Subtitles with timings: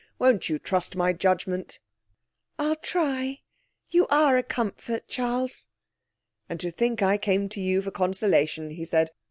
[0.17, 1.79] Won't you trust my judgement?'
[2.57, 3.41] 'I'll try.
[3.91, 5.67] You are a comfort, Charles.'
[6.49, 9.11] 'And to think that I came to you for consolation!' he said.